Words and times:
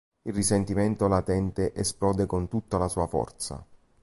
Il 0.23 0.33
risentimento 0.33 1.07
latente 1.07 1.73
esplode 1.75 2.25
con 2.25 2.47
tutta 2.47 2.79
la 2.79 2.87
sua 2.87 3.05
forza. 3.05 3.63